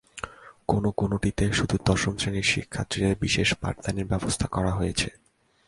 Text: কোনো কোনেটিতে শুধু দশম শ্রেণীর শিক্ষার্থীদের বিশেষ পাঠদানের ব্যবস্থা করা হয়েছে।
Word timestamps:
কোনো 0.67 0.89
কোনেটিতে 0.91 1.45
শুধু 1.53 1.75
দশম 1.85 2.13
শ্রেণীর 2.17 2.47
শিক্ষার্থীদের 2.53 3.13
বিশেষ 3.19 3.49
পাঠদানের 3.53 4.05
ব্যবস্থা 4.05 4.47
করা 4.47 4.71
হয়েছে। 4.71 5.09